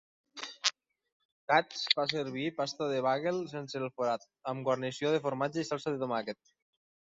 [1.51, 5.95] Katz fa servir pasta de bagel sense el forat, amb guarnició de formatge i salsa
[5.97, 6.53] de tomàquet.